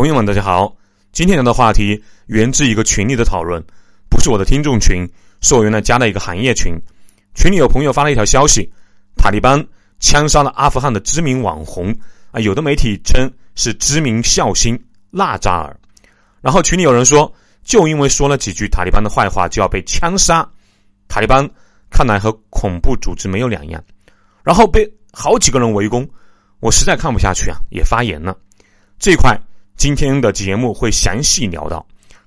[0.00, 0.74] 朋友们，大家好！
[1.12, 3.62] 今天聊的话题源自一个群里的讨论，
[4.08, 5.06] 不是我的听众群，
[5.42, 6.72] 是我原来加的一个行业群。
[7.34, 8.66] 群里有朋友发了一条消息：
[9.14, 9.62] 塔利班
[9.98, 11.94] 枪杀了阿富汗的知名网红
[12.30, 15.78] 啊，有的媒体称是知名笑星纳扎尔。
[16.40, 17.30] 然后群里有人说，
[17.62, 20.48] 就因为说了几句塔利班的坏话就要被枪杀，
[21.08, 21.46] 塔利班
[21.90, 23.84] 看来和恐怖组织没有两样。
[24.42, 26.08] 然后被好几个人围攻，
[26.60, 28.34] 我实在看不下去啊，也发言了。
[28.98, 29.38] 这一块。
[29.80, 31.82] 今天的节目会详细聊到，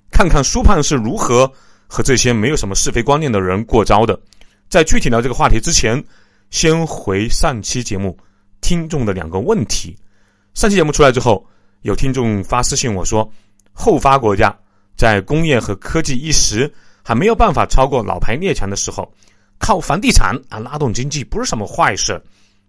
[0.09, 1.47] 看看苏胖是如何
[1.85, 4.19] 和这些没有什么是非观念的人过招的。
[4.69, 6.03] 在具体聊这个话题之前，
[6.49, 8.17] 先回上期节目
[8.59, 9.95] 听众的两个问题。
[10.55, 11.45] 上期节目出来之后，
[11.83, 13.31] 有听众发私信我说，
[13.71, 14.51] 后发国家
[14.97, 19.07] 在工业和科技一时还没有办法超过老牌列强的时候，
[19.59, 22.19] 靠房地产啊拉动经济不是什么坏事，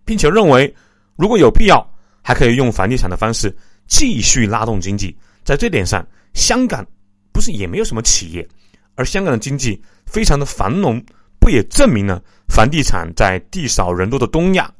[0.05, 0.75] 并且认为
[1.17, 1.83] 如果有必要，
[2.21, 3.51] 还可以用房地产的方式。
[3.87, 6.85] 继续拉动经济，在这点上，香港
[7.33, 8.47] 不是也没有什么企业，
[8.95, 11.03] 而香港的经济非常的繁荣，
[11.39, 14.73] 不也证明了房地产在地少人多的东亚，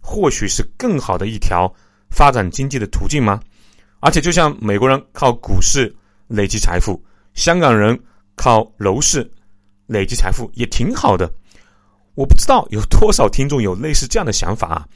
[0.00, 1.72] 或许是更好的一条
[2.10, 3.40] 发展经济的途径吗？
[4.00, 5.94] 而且，就像美国人靠股市
[6.26, 7.02] 累积财富，
[7.34, 7.98] 香港人
[8.34, 9.30] 靠楼市
[9.86, 11.32] 累积财富也挺好的。
[12.14, 14.88] 我不知道有多少听众有类似这样的想法啊！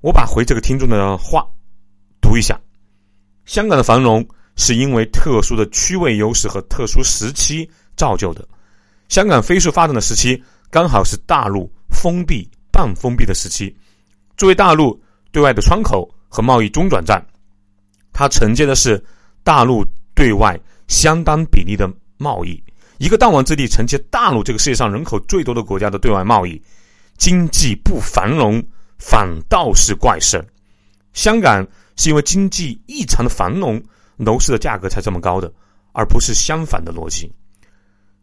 [0.00, 1.44] 我把回这个听众的话
[2.20, 2.58] 读一下。
[3.50, 8.46] 香港的繁荣是因为特殊的区位优势和特殊时期造就的。
[9.08, 13.76] 香港飞速发展的时期，刚好是大陆封闭、半封闭的时期。
[14.36, 14.96] 作为大陆
[15.32, 17.20] 对外的窗口和贸易中转站，
[18.12, 19.04] 它承接的是
[19.42, 19.84] 大陆
[20.14, 20.56] 对外
[20.86, 22.62] 相当比例的贸易。
[22.98, 26.62] 一个弹丸之地承接大陆这个世界上人口最多的国家的对外贸易，
[27.16, 28.62] 经济不繁荣
[28.96, 30.40] 反倒是怪事。
[31.14, 31.66] 香港。
[31.96, 33.82] 是因为经济异常的繁荣，
[34.16, 35.52] 楼市的价格才这么高的，
[35.92, 37.30] 而不是相反的逻辑。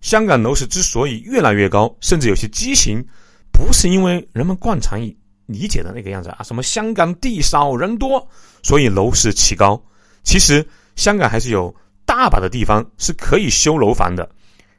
[0.02, 3.04] 香港楼市之所以越来越高，甚至有些畸形，
[3.52, 5.00] 不是因为人们惯常
[5.48, 8.28] 理解的那个样子啊，什么香港地少人多，
[8.62, 9.82] 所以楼市奇高。
[10.24, 11.74] 其实香港还是有
[12.06, 14.30] 大把的地方是可以修楼房的。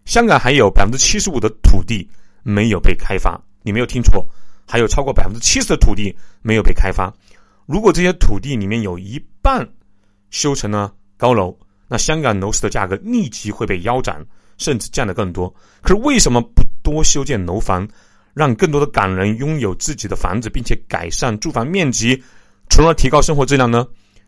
[0.04, 2.09] 香港还有百分之七十五的土地
[2.43, 4.27] 没有被开发，你没有听错，
[4.66, 7.12] 还有超过百分之七十的土地没有被开发。
[7.68, 9.68] 如果这些土地里面有一半
[10.30, 11.54] 修成了高楼，
[11.86, 14.24] 那香港楼市的价格立即会被腰斩，
[14.56, 15.54] 甚至降得更多。
[15.82, 17.86] 可是为什么不多修建楼房，
[18.32, 22.22] 让更多的港人拥有自己的房子，并且改善住房面积，
[22.70, 23.86] 从而提高生活质量呢？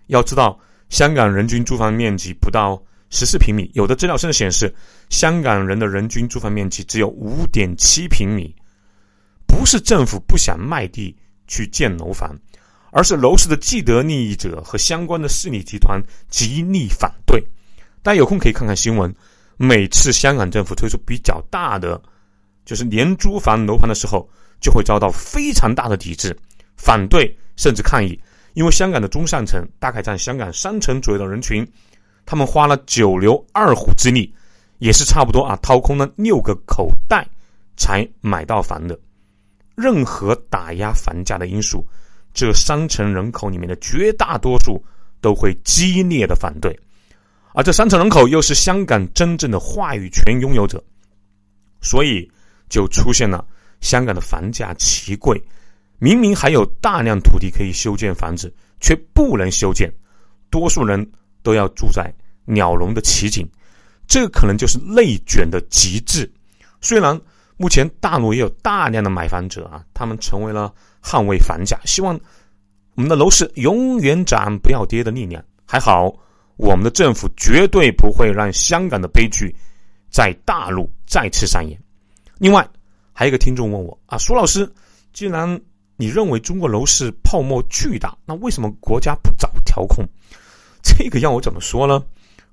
[0.08, 2.78] 要知道，香港人均住房面积不到
[3.08, 4.70] 十四平米，有的资料甚至显示，
[5.08, 8.54] 香港人的人均住房面积只有五点七平米。
[9.46, 12.38] 不是政府不想卖地去建楼房。
[12.90, 17.42] 而是楼市的既得利益者和相关的势力集团极力反对。
[18.02, 19.14] 大家有空可以看看新闻。
[19.56, 22.00] 每次香港政府推出比较大的，
[22.64, 24.26] 就是廉租房楼盘的时候，
[24.58, 26.34] 就会遭到非常大的抵制、
[26.76, 28.18] 反对甚至抗议。
[28.54, 31.66] 因为香港的中上层大概占香港三成左右的人群，
[32.24, 34.34] 他们花了九牛二虎之力，
[34.78, 37.28] 也是差不多啊，掏空了六个口袋
[37.76, 38.98] 才买到房的。
[39.76, 41.86] 任何打压房价的因素。
[42.32, 44.82] 这三成人口里面的绝大多数
[45.20, 46.78] 都会激烈的反对，
[47.54, 50.82] 而这三成人口又是香港真正的话语权拥有者，
[51.82, 52.30] 所以
[52.68, 53.44] 就出现了
[53.80, 55.42] 香港的房价奇贵，
[55.98, 59.92] 明明还有大量土地可以修建房子，却不能修建，
[60.50, 61.04] 多数人
[61.42, 62.14] 都要住在
[62.44, 63.44] 鸟笼的奇景，
[64.06, 66.32] 这可能就是内卷的极致。
[66.80, 67.20] 虽然
[67.56, 70.72] 目前大陆也有大量的买房者啊，他们成为了。
[71.02, 72.18] 捍卫房价，希望
[72.94, 75.42] 我们的楼市永远涨不要跌的力量。
[75.64, 76.12] 还好，
[76.56, 79.54] 我们的政府绝对不会让香港的悲剧
[80.10, 81.78] 在大陆再次上演。
[82.38, 82.68] 另外，
[83.12, 84.70] 还有一个听众问我啊，苏老师，
[85.12, 85.60] 既然
[85.96, 90.04] 你认为中国楼市泡沫巨大，那为什么国家不早调控？
[90.82, 92.02] 这个要我怎么说呢？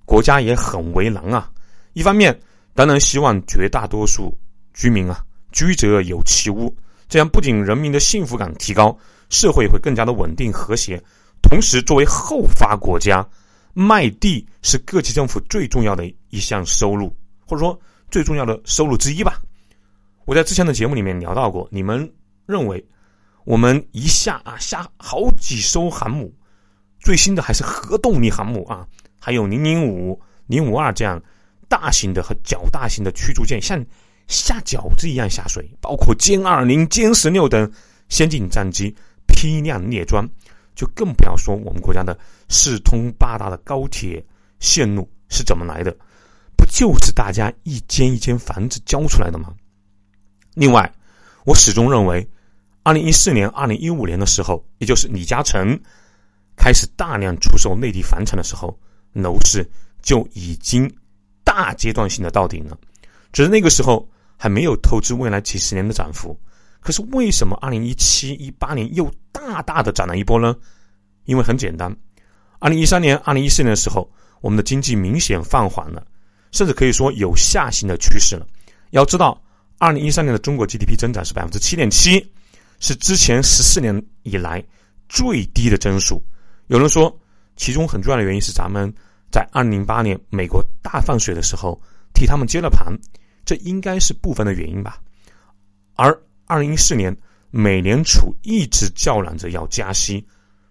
[0.06, 1.50] 国家也很为难啊。
[1.94, 2.38] 一方面，
[2.76, 4.38] 当然希望绝大多数
[4.74, 6.74] 居民啊居者有其屋。
[7.10, 8.98] 这样不仅人民的幸福感提高，
[9.30, 11.02] 社会会更加的稳定和谐。
[11.42, 13.26] 同时，作为后发国家，
[13.74, 17.16] 卖地是各级政府最重要的一项收入，
[17.46, 17.80] 或者说
[18.12, 19.40] 最重要的收入之一吧。
[20.26, 22.12] 我在之前的节目里面聊到过，你们
[22.46, 22.86] 认为
[23.46, 26.34] 我们一下啊下好几艘航母，
[27.00, 28.86] 最新的还是核动力航母啊，
[29.20, 31.22] 还有零零五、零五二这样
[31.70, 33.82] 大型的和较大型的驱逐舰，像。
[34.28, 37.72] 下饺子一样下水，包括歼二零、歼十六等
[38.10, 38.94] 先进战机，
[39.28, 40.28] 批量列装，
[40.76, 42.18] 就更不要说我们国家的
[42.50, 44.24] 四通八达的高铁
[44.60, 45.96] 线路是怎么来的，
[46.58, 49.54] 不就是大家一间一间房子交出来的吗？
[50.56, 50.92] 另外，
[51.46, 52.28] 我始终认为，
[52.84, 55.80] 二零一四年、二零一五年的时候，也就是李嘉诚
[56.56, 58.78] 开始大量出售内地房产的时候，
[59.14, 59.66] 楼市
[60.02, 60.92] 就已经
[61.44, 62.78] 大阶段性的到顶了，
[63.32, 66.40] 只是那个时候还没有透支未来几十年的涨幅。
[66.80, 70.56] 可是为什么二零一七、一八年又大大的涨了一波呢？
[71.26, 71.94] 因为很简单，
[72.60, 76.06] 二零一三年、二零一四年的时候，我们的经济明显放缓了，
[76.52, 78.48] 甚至可以说有下行的趋势了。
[78.92, 79.42] 要知道，
[79.80, 82.26] 二零一三年的中国 GDP 增长是百分之七点七，
[82.80, 84.64] 是之前十四年以来
[85.10, 86.24] 最低的增速。
[86.68, 87.14] 有人说，
[87.58, 88.94] 其中很重要的原因是咱们
[89.30, 91.78] 在二零零八年美国大放水的时候
[92.14, 92.94] 替他们接了盘，
[93.48, 95.00] 这应该是部分的原因吧。
[95.96, 96.14] 而
[96.48, 97.16] 二零一四年，
[97.50, 100.22] 美联储一直叫嚷着要加息，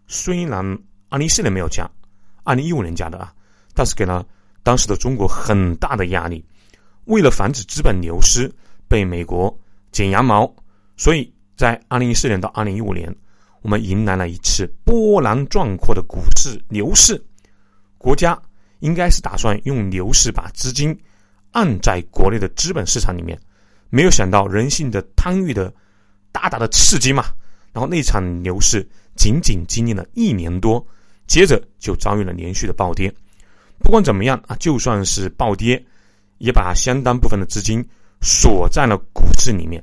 [0.06, 0.62] 虽然
[1.08, 1.90] 二零一四年没有加，
[2.44, 3.32] 二零一五年加的啊，
[3.73, 4.23] 但是给了
[4.62, 6.44] 当时的中国很大的压力。
[7.06, 8.52] 为了防止资本流失
[8.87, 9.58] 被美国
[9.90, 10.55] 剪羊毛，
[10.99, 13.11] 所以在二零一四年到二零一五年，
[13.62, 17.25] 我们迎来了一次波澜壮阔的股市牛市。
[17.96, 18.38] 国家
[18.81, 20.94] 应该是打算用牛市把资金
[21.56, 23.38] 按在国内的资本市场里面。
[23.88, 25.73] 没有想到人性的贪欲的
[26.31, 27.25] 大大的刺激嘛，
[27.73, 30.87] 然后那场牛市仅仅经历了一年多，
[31.26, 33.11] 接着就遭遇了连续的暴跌。
[33.79, 35.82] 不管怎么样啊，就算是暴跌，
[36.38, 37.82] 也把相当部分的资金
[38.20, 39.82] 锁在了股市里面。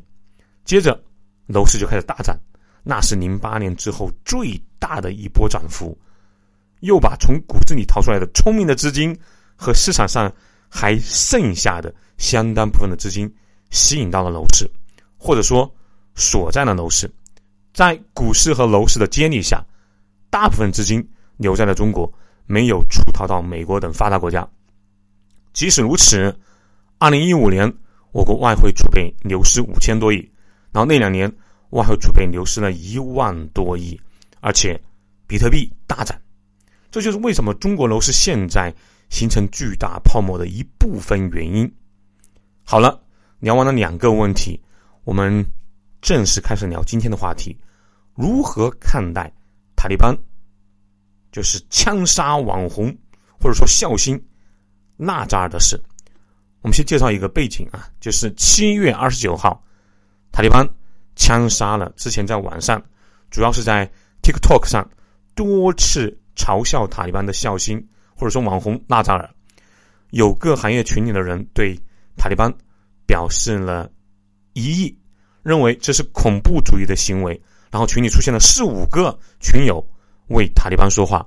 [0.63, 1.01] 接着
[1.47, 2.37] 楼市就开始大涨，
[2.83, 5.97] 那是零八年之后最大的一波涨幅，
[6.81, 9.17] 又把从股市里逃出来的聪明的资金
[9.55, 10.31] 和市场上
[10.73, 13.31] 还剩下的相当部分的资金。
[13.69, 14.69] 吸引到了楼市，
[15.17, 15.71] 或者说
[16.13, 17.11] 锁在了楼市，
[17.73, 19.65] 在股市和楼市的接力下，
[20.29, 21.03] 大部分资金
[21.37, 22.11] 留在了中国，
[22.45, 24.47] 没有出逃到美国等发达国家。
[25.53, 26.37] 即使如此，
[26.99, 27.71] 二零一五年
[28.11, 30.17] 我国外汇储备流失五千多亿，
[30.71, 31.31] 然后那两年
[31.71, 33.99] 外汇储备流失了一万多亿，
[34.39, 34.79] 而且
[35.25, 36.15] 比特币大涨，
[36.91, 38.71] 这就是为什么中国楼市现在
[39.09, 41.71] 形成巨大泡沫的一部分原因。
[42.63, 42.99] 好了。
[43.39, 44.57] 聊完了两个问题，
[45.03, 45.45] 我们
[46.01, 47.53] 正式开始聊今天的话题：
[48.15, 49.29] 如何看待
[49.75, 50.17] 塔利班？
[51.29, 52.97] 就是枪杀网红
[53.37, 54.17] 或者说孝心
[54.95, 55.77] 纳扎尔的事。
[56.61, 59.61] 我们先介绍一个背景啊，就是七月二十九号，
[60.31, 60.65] 塔利班
[61.17, 62.81] 枪杀了之前在网上，
[63.29, 63.85] 主要是在
[64.21, 64.89] TikTok 上
[65.35, 67.85] 多次嘲笑塔利班的孝心
[68.15, 69.29] 或者说网红纳扎尔。
[70.11, 71.77] 有个行业群里的人对
[72.17, 72.53] 塔利班。
[73.05, 73.91] 表示了
[74.53, 74.97] 疑义，
[75.43, 77.39] 认为这是恐怖主义的行为。
[77.69, 79.85] 然后群里出现了四五个群友
[80.29, 81.23] 为塔利班说话。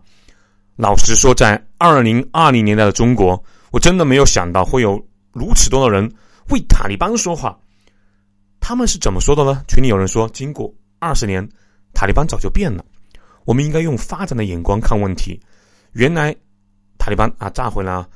[0.74, 3.40] 老实说，在二零二零年代的中国，
[3.70, 4.98] 我真的没有想到会有
[5.32, 6.10] 如此多的人
[6.48, 7.56] 为塔利班说话。
[8.58, 9.62] 他们是怎么说的呢？
[9.68, 11.46] 群里有人说，经过二十年，
[11.92, 12.82] 塔利班早就变了。
[13.44, 15.38] 我们应该用发展的眼光看问题。
[15.92, 16.34] 原来
[17.06, 18.08] 塔利班啊，炸毁了。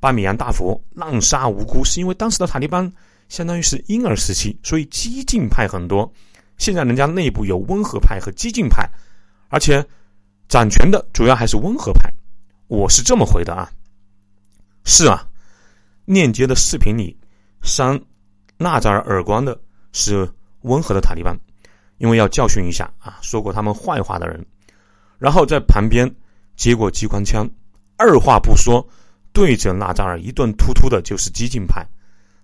[0.00, 2.90] 巴米扬大佛滥杀无辜，是因为当时的塔利班
[3.28, 6.10] 相当于是婴儿时期，所以激进派很多。
[6.56, 8.88] 现在人家内部有温和派和激进派，
[9.50, 9.86] 而且
[10.48, 12.10] 掌权的主要还是温和派。
[12.68, 13.70] 我是这么回的啊，
[14.84, 15.28] 是啊，
[16.06, 17.14] 链接的视频里
[17.60, 18.00] 扇
[18.56, 19.60] 纳扎尔耳光的
[19.92, 20.26] 是
[20.62, 21.38] 温和的塔利班，
[21.98, 24.42] 因为要教训一下啊说过他们坏话的人，
[25.18, 26.10] 然后在旁边
[26.56, 27.46] 接过机关枪，
[27.96, 28.86] 二话不说。
[29.34, 31.82] 对着纳扎尔一顿突突的，就是激进派。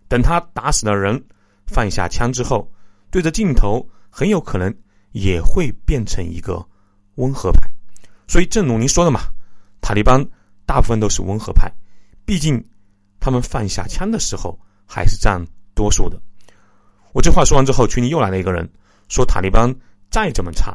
[0.08, 1.22] 等他打死了人，
[1.66, 2.66] 放下枪之后，
[3.10, 4.74] 对着镜头，很有可能
[5.12, 6.66] 也会变成一个
[7.16, 7.68] 温和派。
[8.26, 9.20] 所以，正如您说的嘛，
[9.82, 10.26] 塔利班
[10.64, 11.70] 大部分都是温和派，
[12.24, 12.58] 毕竟
[13.20, 15.38] 他们放下枪的时候还是占
[15.74, 16.18] 多数的。
[17.12, 18.66] 我这话说完之后，群里又来了一个人，
[19.10, 19.70] 说塔利班
[20.10, 20.74] 再怎么差，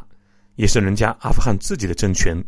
[0.54, 2.40] 也是人家阿富汗自己的政权，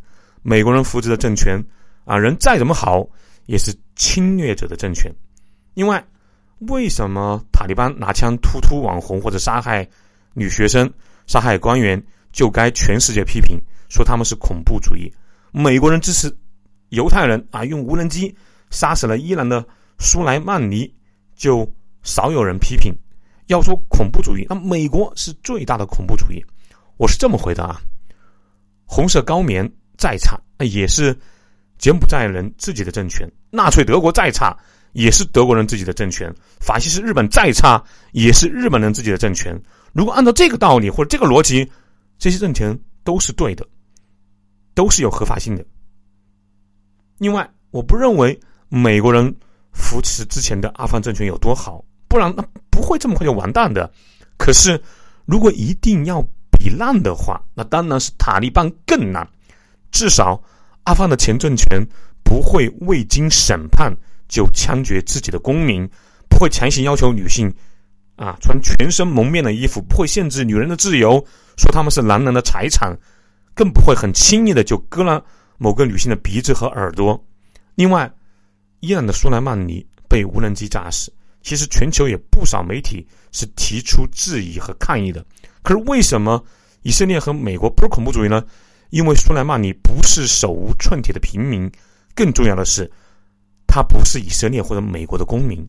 [0.42, 1.60] 美国人扶植的政权
[2.06, 3.06] 啊，人再怎么好。
[3.48, 5.08] 也是侵略者的政权。
[5.72, 6.04] 另外，
[6.68, 9.88] 为什么塔利班拿枪突突网红或者杀害
[10.34, 10.92] 女学生、
[11.28, 13.56] 杀害官员，就该全世界批评，
[13.88, 15.08] 说他们是恐怖主义？
[15.52, 16.36] 美国人支持
[16.88, 18.36] 犹太人啊，用无人机
[18.70, 19.64] 杀死了伊朗的
[20.00, 20.92] 苏莱曼尼，
[21.36, 21.72] 就
[22.02, 22.92] 少有人批评。
[23.46, 26.44] 要说恐怖主义，那美国是最大的恐怖主义。
[26.96, 27.80] 我是这么回答啊：
[28.86, 31.16] 红色高棉再差，那也是。
[31.78, 34.56] 柬埔寨人自己的政权，纳粹德国再差，
[34.92, 36.30] 也是德国人自己的政权；
[36.60, 39.60] 法西斯日本再差，也是日本人自己的政权。
[39.92, 41.70] 如果按照这个道理或者这个逻辑，
[42.18, 43.66] 这些政权都是对的。
[44.74, 45.64] 都是有合法性的。
[47.16, 49.34] 另外，我不认为美国人
[49.72, 53.90] 扶持之前的阿富汗政权有多好，不然那不会这么快就完蛋的。
[54.36, 54.78] 可是，
[55.24, 59.26] 如果一定要比烂的话，那当然是塔利班更烂。
[59.90, 60.38] 至少，
[60.86, 61.84] 阿富汗的前政权
[62.24, 63.92] 不会未经审判
[64.28, 65.88] 就枪决自己的公民，
[66.28, 67.52] 不会强行要求女性
[68.14, 71.24] 啊穿全身蒙面的衣服，不会限制女人的自由，
[71.56, 72.96] 说他们是男人的财产，
[73.52, 75.22] 更不会很轻易的就割了。
[75.58, 77.18] 某个女性的鼻子和耳朵。
[77.74, 78.08] 另外，
[78.80, 81.12] 伊朗的苏莱曼尼被无人机炸死，
[81.42, 85.24] 其实全球也不少媒体是提出质疑和抗议的。
[85.62, 86.44] 可是为什么
[86.82, 88.44] 以色列和美国不是恐怖主义呢？
[88.90, 91.70] 因为苏莱曼尼不是手无寸铁的平民，
[92.14, 92.90] 更重要的是，
[93.66, 95.66] 他不是以色列或者美国的公民。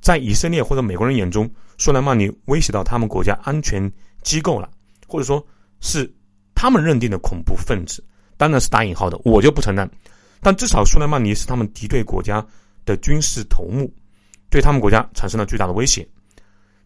[0.00, 3.90] 在以色列或者美国人眼中，苏莱曼尼威胁到他们国家安全
[4.22, 4.70] 机构了，
[5.06, 5.46] 或者说
[5.80, 6.10] 是
[6.54, 8.02] 他们认定的恐怖分子。
[8.36, 9.88] 当然是打引号的，我就不承认。
[10.40, 12.44] 但至少苏莱曼尼是他们敌对国家
[12.86, 13.92] 的军事头目，
[14.48, 16.08] 对他们国家产生了巨大的威胁。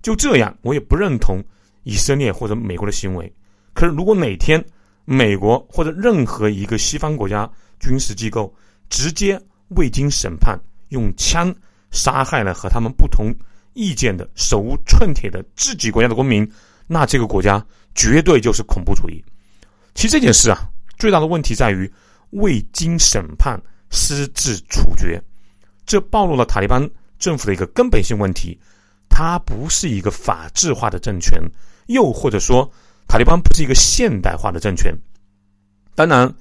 [0.03, 1.41] 就这样，我也不认同
[1.85, 3.33] 以色列或者美国的行为。
[3.73, 4.63] 可是，如果哪天
[5.05, 8.55] 美国或者任何一个西方国家军事机构
[8.89, 10.59] 直接未经审判
[10.89, 11.55] 用枪
[11.91, 13.35] 杀害了和他们不同
[13.73, 16.51] 意见的手无寸铁的自己国家的公民，
[16.87, 19.25] 那这个国家绝对就是恐怖主义。
[19.95, 20.71] 其实这件事啊。
[20.97, 21.93] 最大的问题在于
[22.31, 25.21] 未经审判私自处决，
[25.85, 28.57] 这暴露了塔利班政府的一个根本性问题：
[29.09, 31.37] 它不是一个法治化的政权，
[31.87, 32.71] 又或者说，
[33.07, 34.95] 塔利班不是一个现代化的政权。
[35.95, 36.33] 当然，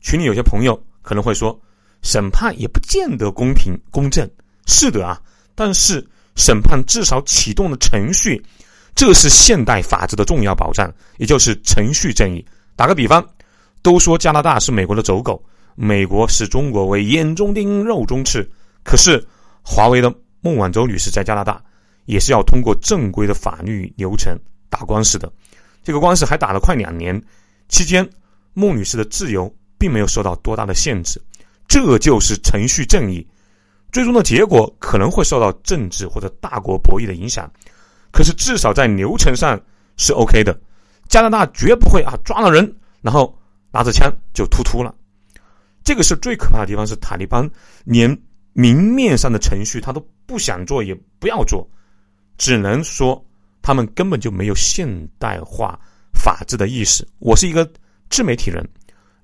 [0.00, 1.58] 群里有些朋友可能会说，
[2.02, 4.28] 审判也不见得公平公正。
[4.66, 5.20] 是的啊，
[5.54, 8.42] 但是审判至少启动了程序，
[8.94, 12.44] 这是现代法治的重要保障，也就是程序正义。
[12.76, 13.26] 打个比方。
[13.84, 18.48] 都说加拿大是美国的走狗，美国视中国为眼中钉、肉中刺。
[18.84, 19.20] 可是，
[19.60, 21.60] 华为的孟晚舟女士在加拿大
[22.04, 24.38] 也是要通过正规的法律流程
[24.70, 25.28] 打官司的，
[25.82, 27.20] 这个官司还打了快两年，
[27.68, 28.08] 期间
[28.54, 31.20] 孟女士的自由并没有受到多大的限制。
[31.68, 33.26] 这就是程序正义，
[33.90, 37.50] 最终的结果可能会受到政治或者大国博弈的影响，
[38.12, 39.60] 可是至少在流程上
[39.96, 40.58] 是 OK 的。
[41.08, 43.36] 加拿大绝不会啊抓了人，然后。
[43.74, 44.94] 拿着枪就突突了，
[45.82, 46.86] 这个是最可怕的地方。
[46.86, 47.50] 是塔利班
[47.84, 48.14] 连
[48.52, 51.66] 明面上的程序他都不想做，也不要做，
[52.36, 53.24] 只能说
[53.62, 54.86] 他们根本就没有现
[55.18, 55.78] 代化
[56.12, 57.06] 法治的意识。
[57.20, 57.70] 我是一个
[58.10, 58.68] 自媒体人，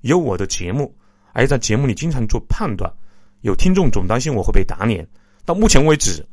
[0.02, 0.94] 有我的节目，
[1.32, 2.90] 而在节目里经常做判断。
[3.42, 5.06] 有听众总担心我会被打脸，
[5.44, 6.24] 到目前为止，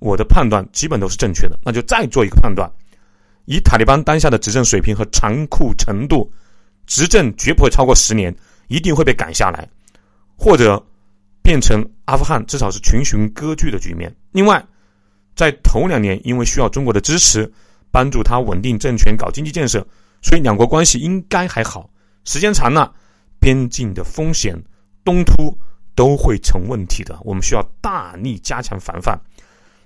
[0.00, 1.58] 我的判断基本都是正确的。
[1.64, 2.70] 那就再做一个判断：
[3.44, 6.30] 以塔利班当下的执政水平和残酷程度。
[6.84, 8.34] 执政绝不会超过十年，
[8.66, 9.66] 一定会被赶下来，
[10.36, 10.84] 或者
[11.40, 14.12] 变成阿富汗至少是群雄割据的局面。
[14.32, 14.62] 另外，
[15.34, 17.50] 在头两年，因为需要中国的支持，
[17.90, 19.86] 帮助他稳定政权、搞经济建设，
[20.22, 21.88] 所以两国关系应该还好。
[22.24, 22.94] 时间长了，
[23.38, 24.56] 边境的风险、
[25.04, 25.56] 东突
[25.94, 27.18] 都会成问题的。
[27.22, 29.18] 我们需要大力加强防范，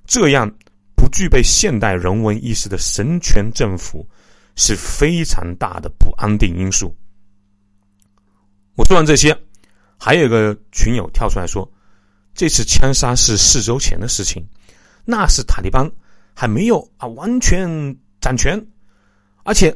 [0.06, 0.50] 这样
[0.96, 4.06] 不具备现代人文意识的神权政府。
[4.58, 6.96] 是非常大的不安定因素。
[8.74, 9.38] 我说完这些，
[9.98, 11.70] 还有一个群友跳出来说
[12.32, 14.42] ：“这次枪杀是四周前的事情，
[15.06, 15.90] 那是塔利班
[16.34, 18.62] 还没有啊完全掌权，
[19.44, 19.74] 而且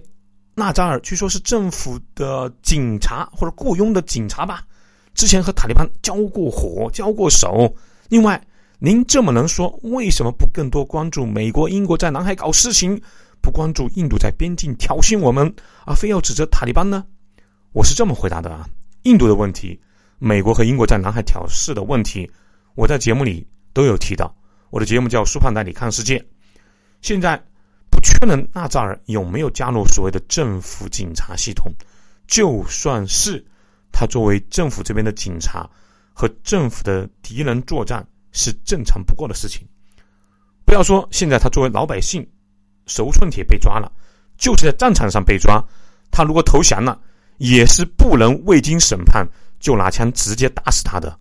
[0.55, 4.63] 纳扎尔据说是政府的警察或者雇佣的警察吧，
[5.15, 7.75] 之前和塔利班交过火、交过手。
[8.11, 8.39] 另外，
[8.79, 13.01] 您这么能说，为什么不更多关注美国、英国在南海搞事情？”
[13.43, 15.51] 不关注印度在边境挑衅我们，
[15.87, 17.03] 而非要指责塔利班呢？
[17.73, 18.69] 我是这么回答的啊：
[19.05, 19.81] 印度的问题，
[20.19, 22.31] 美国和英国在南海挑事的问题，
[22.75, 24.31] 我在节目里都有提到。
[24.71, 26.19] 我的节目叫《苏胖带你看世界》。
[27.03, 27.37] 现在
[27.91, 31.73] 不确认纳扎尔有没有加入所谓的政府警察系统，
[32.27, 33.45] 就算是
[33.93, 35.69] 他作为政府这边的警察
[36.12, 39.67] 和政府的敌人作战，是正常不过的事情。
[40.65, 42.27] 不要说现在他作为老百姓。
[42.87, 43.93] 手无寸铁被抓了，
[44.37, 45.65] 就是在战场上被抓。
[46.11, 47.00] 他如果投降了，
[47.37, 49.25] 也是不能未经审判
[49.61, 51.17] 就拿枪直接打死他的。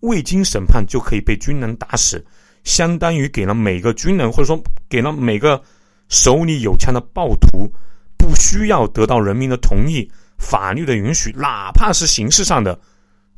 [0.00, 2.24] 未经审判就可以被军人打死，
[2.64, 5.62] 相当于给了每个军人或者说给了每个
[6.08, 7.70] 手里有枪的暴徒，
[8.16, 12.78] 不需要得到人民的同意、法律的允许，哪怕是形式上的，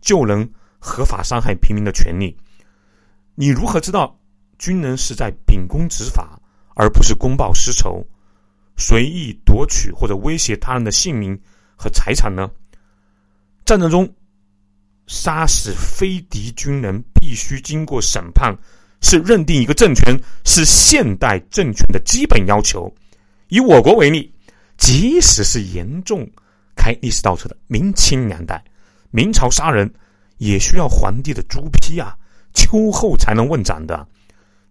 [0.01, 0.49] 就能
[0.79, 2.37] 合法伤害平民的权利。
[3.35, 4.19] 你如何知道
[4.59, 6.37] 军人是在秉公执法？
[6.77, 8.03] 而不是公报私仇，
[8.77, 11.39] 随意夺取或者威胁他人的性命
[11.77, 12.51] 和财产呢？
[13.67, 14.09] 战争中
[15.07, 18.57] 杀死非敌军人必须经过审判，
[19.01, 20.15] 是认定一个政权
[20.45, 22.93] 是现代政权的基本要求。
[23.49, 24.33] 以我国为例，
[24.77, 26.29] 即使是严重
[26.77, 28.63] 开历史倒车的明清两代，
[29.11, 29.93] 明朝杀人
[30.39, 32.17] 也需要皇帝的朱批啊，
[32.55, 34.07] 秋后才能问斩的。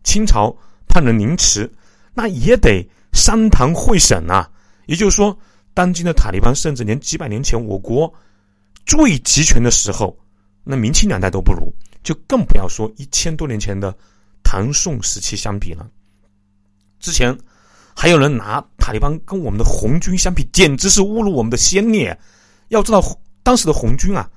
[0.04, 0.56] 清朝
[0.88, 1.70] 判人凌迟，
[2.14, 4.50] 那也得商堂会审啊。
[4.86, 5.38] 也就是说，
[5.74, 8.12] 当今的塔利班甚至连几百年前我国
[8.86, 10.18] 最集权的时候，
[10.64, 11.72] 那明清两代都不如，
[12.02, 13.96] 就更不要说一千多年前的
[14.52, 15.88] 唐宋时期相比呢。
[17.00, 17.38] 之前
[17.96, 22.20] 还有人拿塔利班跟我们的红军相比，简直是侮辱我们的先烈。
[22.70, 23.00] 要知道，
[23.44, 24.28] 当时的红军啊，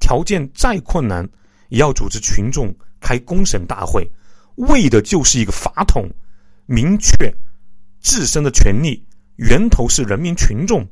[0.00, 1.24] 条件再困难，
[1.68, 4.04] 也要组织群众开公审大会。
[4.56, 6.10] 为的就是一个法统，
[6.66, 7.32] 明确
[8.00, 10.84] 自身的权利源头是人民群众。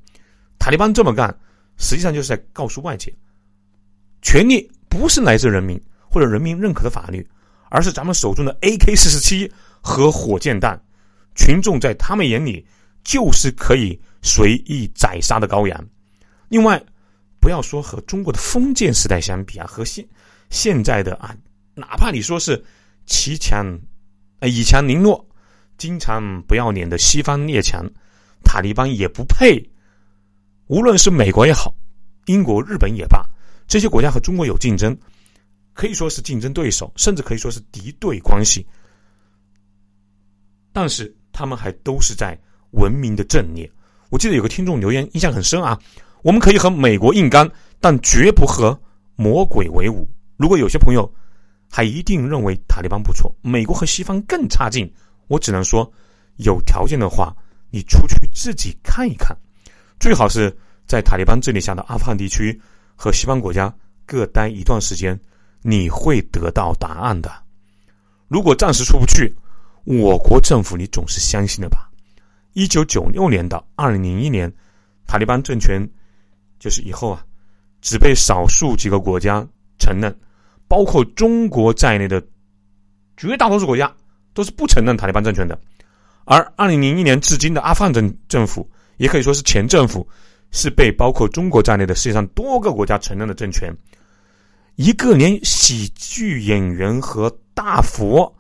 [0.61, 1.37] 塔利班这么干，
[1.77, 3.13] 实际上就是在告诉外界，
[4.23, 7.29] 权力不是来自人民或者人民认可的法律，
[7.71, 9.51] 而是咱们手中的 AK 四十七
[9.81, 10.79] 和火箭弹。
[11.35, 12.67] 群众在他们眼里
[13.03, 15.83] 就是可以随意宰杀的羔羊。
[16.49, 16.79] 另外，
[17.41, 20.07] 不要说和中国的封建时代相比啊，和现
[20.51, 21.35] 现在的啊，
[21.75, 22.63] 哪怕你说是。
[23.07, 23.67] 骑强，
[24.39, 25.27] 呃，以强凌弱，
[25.77, 27.85] 经常不要脸的西方列强，
[28.45, 29.61] 塔利班也不配。
[30.69, 31.75] 无论是美国也好，
[32.27, 33.25] 英国、日本也罢，
[33.67, 34.97] 这些国家和中国有竞争，
[35.81, 38.67] 可以说是竞争对手，甚至可以说是敌对关系。
[40.73, 42.39] 但是他们还都是在
[42.73, 43.71] 文明的阵列。
[44.11, 45.81] 我记得有个听众留言印象很深啊，
[46.23, 48.79] 我们可以和美国硬刚，但绝不和
[49.17, 50.07] 魔鬼为伍。
[50.37, 51.11] 如果有些朋友。
[51.73, 54.93] 还一定认为塔利班不错，美国和西方更差劲。
[55.29, 55.89] 我只能说，
[56.39, 57.33] 有条件的话，
[57.71, 59.37] 你出去自己看一看，
[60.01, 60.53] 最好是
[60.85, 62.61] 在塔利班治理下的阿富汗地区
[62.97, 63.73] 和西方国家
[64.05, 65.17] 各待一段时间，
[65.63, 67.31] 你会得到答案的。
[68.29, 69.35] 如果暂时出不去，
[69.85, 71.91] 我国政府你总是相信的吧？
[72.53, 74.53] 一九九六年到二零零一年，
[75.07, 75.87] 塔利班政权
[76.59, 77.25] 就是以后啊，
[77.81, 79.47] 只被少数几个国家
[79.79, 80.15] 承认。
[80.69, 82.23] 包括中国在内的
[83.17, 83.93] 绝大多数国家
[84.33, 85.61] 都是不承认塔利班政权的，
[86.25, 90.09] 而二零零一年至今的阿富汗政政府，也可以说是前政府，
[90.53, 93.69] 是被包括中国在内的世界上多个国家承认的政权。
[94.81, 98.35] 一个连喜剧演员和大佛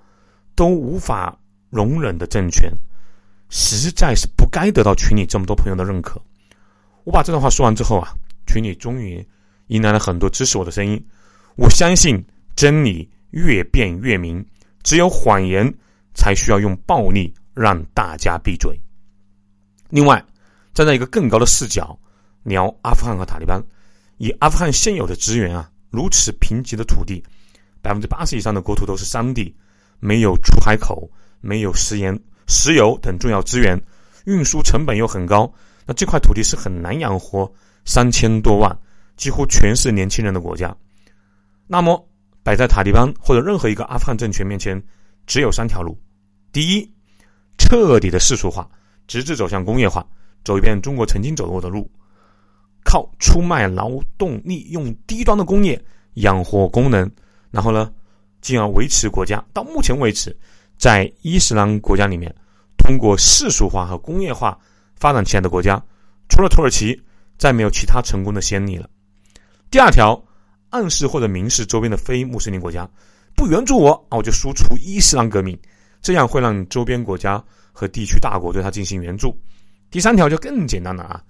[0.54, 2.72] 都无法容忍的政权，
[3.50, 6.18] 实在是不该得到群里这么多朋友的认可。
[7.04, 8.14] 我把这段话说完之后啊，
[8.46, 9.22] 群里终于
[9.66, 10.98] 迎来了很多支持我的声音。
[11.56, 12.24] 我相信
[12.56, 14.42] 真理越辩越明，
[14.82, 15.70] 只有谎言
[16.14, 18.80] 才需要用暴力让大家闭嘴。
[19.90, 20.24] 另外，
[20.72, 21.94] 站在一个更高的视角
[22.44, 23.62] 聊阿富汗和塔利班，
[24.16, 27.22] 以阿富汗现有的资源啊，如此贫瘠的土地，
[27.82, 29.54] 百分之八十以上的国土都是山地，
[29.98, 33.80] 没有出海口，没有食盐、石油等重要资源，
[34.24, 35.52] 运输成本又很高，
[35.84, 37.52] 那这块土地是很难养活
[37.84, 38.78] 三千多万，
[39.16, 40.74] 几乎全是年轻人的国家。
[41.66, 42.08] 那么，
[42.42, 44.80] 摆在塔利班或者任何一个阿富汗政权面前，
[45.26, 45.98] 只有三条路：
[46.52, 46.92] 第一，
[47.58, 48.68] 彻底的世俗化，
[49.06, 50.06] 直至走向工业化，
[50.44, 51.90] 走一遍中国曾经走过的路，
[52.90, 55.80] 靠出卖劳动力，用低端的工业
[56.14, 57.08] 养活工人，
[57.52, 57.88] 然后呢，
[58.40, 59.40] 进而维持国家。
[59.52, 60.36] 到目前为止，
[60.76, 62.34] 在伊斯兰国家里面，
[62.76, 64.58] 通过世俗化和工业化
[64.96, 65.80] 发展起来的国家，
[66.28, 67.00] 除了土耳其，
[67.38, 68.90] 再没有其他成功的先例了。
[69.70, 70.20] 第二条。
[70.72, 72.88] 暗示或者明示周边的非穆斯林国家
[73.34, 75.58] 不援助我啊，我就输出伊斯兰革命，
[76.00, 79.36] 这样会让周边国家和地区大国对他进行援助。
[79.90, 81.20] 第三条就更简单了啊，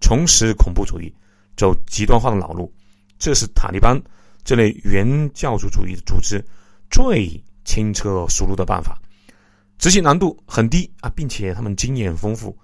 [0.00, 1.12] 重拾恐怖主义，
[1.56, 2.72] 走极端化的老路，
[3.18, 4.00] 这是塔利班
[4.44, 6.44] 这类原教主主义的组织
[6.90, 9.00] 最轻车熟路的办法，
[9.78, 12.56] 执行难度很低啊，并且他们经验丰富，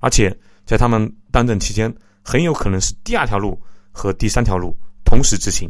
[0.00, 4.76] 而且在他们当政期间，很有可能是第二条路和第三条路。
[5.02, 5.68] 同时执行，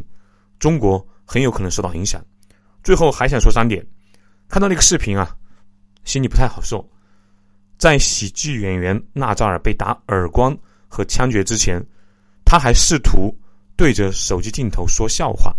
[0.59, 2.23] 中国很有可能受到影响。
[2.83, 3.83] 最后还想说三点：
[4.47, 5.35] 看到那个视频啊，
[6.03, 6.87] 心里不太好受。
[7.79, 10.55] 在喜剧演员纳扎尔被打耳光
[10.91, 11.81] 和枪决之前，
[12.43, 13.33] 他还试图
[13.77, 15.55] 对着手机镜头说笑话。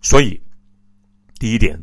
[0.00, 0.40] 所以，
[1.38, 1.78] 第一点，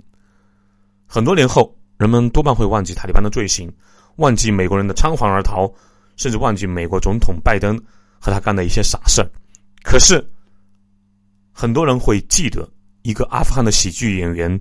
[1.06, 3.72] 很多年后，人们多半会忘记塔利班的罪行，
[4.16, 5.72] 忘记美国人的仓皇而逃，
[6.16, 7.80] 甚至忘记美国总统拜登
[8.20, 9.30] 和他干的一些傻事儿。
[9.84, 10.28] 可是，
[11.54, 12.68] 很多人会记得
[13.04, 14.60] 一个阿富汗的喜剧演员，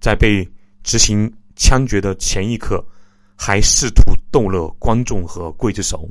[0.00, 0.44] 在被
[0.82, 2.84] 执行枪决的前一刻，
[3.36, 6.10] 还试图逗乐观众和刽子手。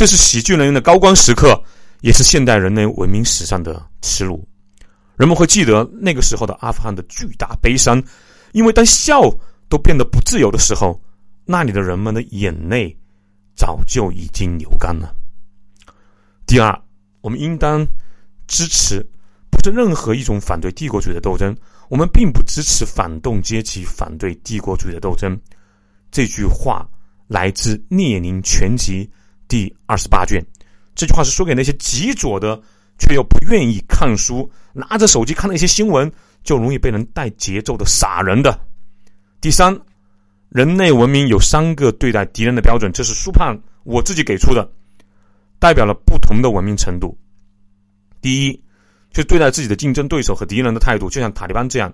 [0.00, 1.62] 这是喜剧人员的高光时刻，
[2.00, 4.42] 也是现代人类文明史上的耻辱。
[5.14, 8.02] 人们会记得那个时候的阿富汗的巨大悲伤，
[8.52, 9.20] 因为当笑
[9.68, 10.98] 都变得不自由的时候，
[11.44, 12.96] 那里的人们的眼泪
[13.54, 15.14] 早就已经流干了。
[16.46, 16.82] 第二，
[17.20, 17.86] 我们应当
[18.46, 19.06] 支持
[19.50, 21.54] 不是任何一种反对帝国主义的斗争，
[21.90, 25.38] 我们并不支持反动阶级反对帝国主义的斗争。
[26.10, 26.88] 这句话
[27.28, 29.04] 来自《列宁全集》
[29.50, 30.42] 第二十八卷。
[30.94, 32.58] 这句话是说给那些极左的。
[33.02, 36.12] 却又不愿意看书，拿着手机看那些新闻，
[36.44, 38.60] 就容易被人带节奏的傻人的。
[39.40, 39.74] 第三，
[40.50, 44.70] 人类文明有三个对待敌人的标准，这是苏胖我自己给出的，
[45.58, 47.16] 代表了不同的文明程度。
[48.20, 48.62] 第一，
[49.14, 51.90] 就对待自己的竞争对手和敌人的态度，就像塔利班这样，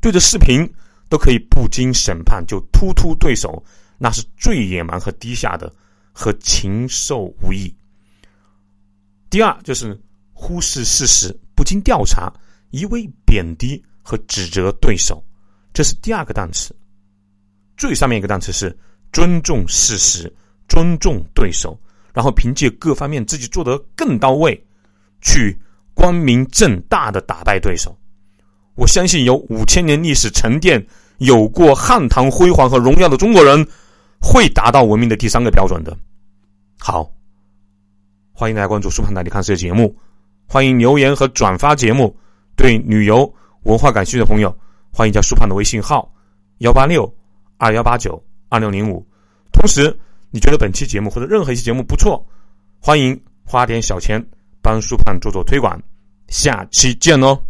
[0.00, 0.68] 对着视频
[1.08, 3.62] 都可以不经审判就突突对手，
[3.98, 5.72] 那是最野蛮和低下的，
[6.12, 7.74] 和禽兽无异。
[9.28, 10.00] 第二，就是。
[10.42, 12.32] 忽视事实，不经调查，
[12.70, 15.22] 一味贬低和指责对手，
[15.74, 16.74] 这是第二个单词。
[17.76, 18.74] 最上面一个单词是
[19.12, 20.34] 尊重事实，
[20.66, 21.78] 尊重对手，
[22.14, 24.58] 然后凭借各方面自己做得更到位，
[25.20, 25.54] 去
[25.92, 27.94] 光明正大的打败对手。
[28.76, 30.82] 我相信有五千年历史沉淀、
[31.18, 33.68] 有过汉唐辉煌和荣耀的中国人，
[34.20, 35.96] 会达到文明的第三个标准的。
[36.78, 37.10] 好，
[38.32, 39.96] 欢迎大家关注《苏胖带你看世界》节目。
[40.46, 42.16] 欢迎留言和转发节目。
[42.56, 44.54] 对旅游文化感兴趣的朋友，
[44.92, 46.12] 欢迎加苏胖的微信号：
[46.58, 47.10] 幺八六
[47.56, 49.06] 二幺八九二六零五。
[49.52, 49.96] 同时，
[50.30, 52.22] 你觉得本期节目或者任何一期节目不错，
[52.78, 54.24] 欢迎花点小钱
[54.60, 55.80] 帮苏胖做做推广。
[56.28, 57.40] 下期见哦。